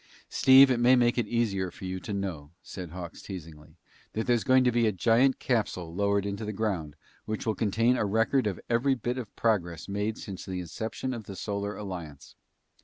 "Steve, 0.29 0.71
it 0.71 0.79
may 0.79 0.95
make 0.95 1.19
it 1.19 1.27
easier 1.27 1.69
for 1.69 1.85
you 1.85 1.99
to 1.99 2.11
know," 2.11 2.49
said 2.63 2.89
Hawks 2.89 3.21
teasingly, 3.21 3.77
"that 4.13 4.25
there's 4.25 4.43
going 4.43 4.63
to 4.63 4.71
be 4.71 4.87
a 4.87 4.91
giant 4.91 5.37
capsule 5.37 5.93
lowered 5.93 6.25
into 6.25 6.43
the 6.43 6.51
ground 6.51 6.95
which 7.25 7.45
will 7.45 7.53
contain 7.53 7.97
a 7.97 8.05
record 8.05 8.47
of 8.47 8.59
every 8.67 8.95
bit 8.95 9.19
of 9.19 9.35
progress 9.35 9.87
made 9.87 10.17
since 10.17 10.43
the 10.43 10.59
inception 10.59 11.13
of 11.13 11.25
the 11.25 11.35
Solar 11.35 11.77
Alliance. 11.77 12.33